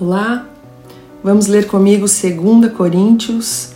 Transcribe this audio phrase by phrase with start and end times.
[0.00, 0.46] Olá,
[1.24, 3.70] vamos ler comigo 2 Coríntios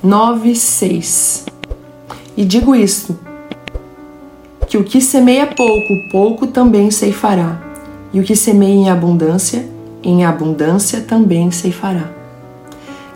[0.00, 1.44] 9, 6.
[2.36, 3.18] E digo isto:
[4.68, 7.60] que o que semeia pouco, pouco também ceifará,
[8.12, 9.68] e o que semeia em abundância,
[10.04, 12.12] em abundância também ceifará.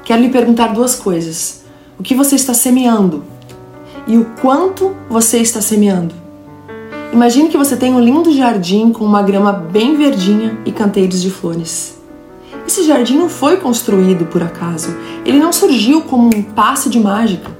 [0.02, 1.62] Quero lhe perguntar duas coisas:
[2.00, 3.22] o que você está semeando
[4.08, 6.16] e o quanto você está semeando?
[7.12, 11.30] Imagine que você tem um lindo jardim com uma grama bem verdinha e canteiros de
[11.30, 11.99] flores.
[12.71, 17.51] Esse jardim não foi construído por acaso, ele não surgiu como um passe de mágica.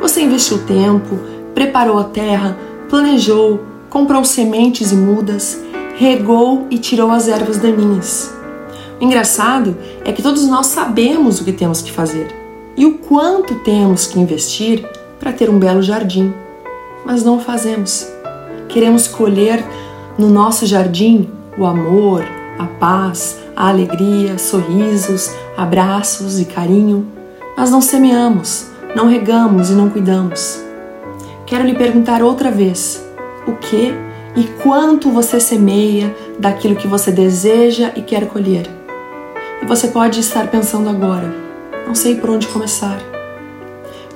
[0.00, 1.18] Você investiu tempo,
[1.54, 2.56] preparou a terra,
[2.88, 5.60] planejou, comprou sementes e mudas,
[5.98, 8.34] regou e tirou as ervas daninhas.
[8.98, 9.76] O engraçado
[10.06, 12.34] é que todos nós sabemos o que temos que fazer
[12.78, 16.32] e o quanto temos que investir para ter um belo jardim,
[17.04, 18.08] mas não o fazemos.
[18.70, 19.62] Queremos colher
[20.16, 21.28] no nosso jardim
[21.58, 22.24] o amor,
[22.58, 27.06] a paz, alegria, sorrisos, abraços e carinho,
[27.56, 30.60] mas não semeamos, não regamos e não cuidamos.
[31.46, 33.04] Quero lhe perguntar outra vez:
[33.46, 33.92] o que
[34.36, 38.66] e quanto você semeia daquilo que você deseja e quer colher?
[39.62, 41.34] E você pode estar pensando agora:
[41.86, 42.98] não sei por onde começar.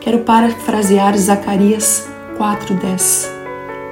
[0.00, 2.06] Quero parafrasear Zacarias
[2.38, 3.28] 4:10.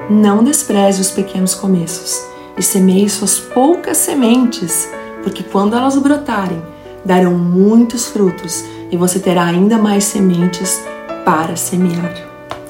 [0.09, 2.22] Não despreze os pequenos começos
[2.56, 4.89] e semeie suas poucas sementes
[5.23, 6.62] porque quando elas brotarem,
[7.05, 10.83] darão muitos frutos e você terá ainda mais sementes
[11.25, 12.15] para semear.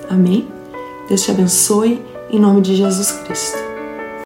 [0.08, 0.48] Amém?
[1.08, 3.71] Deus te abençoe em nome de Jesus Cristo.